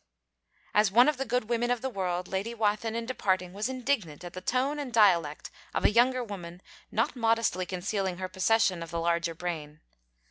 [0.73, 4.23] As one of the good women of the world, Lady Wathin in departing was indignant
[4.23, 8.89] at the tone and dialect of a younger woman not modestly concealing her possession of
[8.89, 9.79] the larger brain.